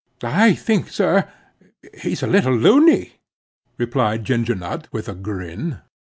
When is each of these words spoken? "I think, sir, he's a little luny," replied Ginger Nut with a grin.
"I 0.23 0.55
think, 0.55 0.89
sir, 0.89 1.31
he's 1.99 2.23
a 2.23 2.25
little 2.25 2.55
luny," 2.55 3.19
replied 3.77 4.25
Ginger 4.25 4.55
Nut 4.55 4.87
with 4.91 5.07
a 5.07 5.13
grin. 5.13 5.81